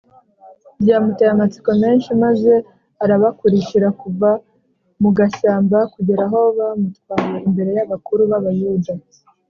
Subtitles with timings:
[0.81, 2.51] byamuteye amatsiko menshi maze
[3.03, 4.29] arabakurikira kuva
[5.01, 8.91] mu gashyamba kugera aho bamutwaye imbere y’abakuru b’abayuda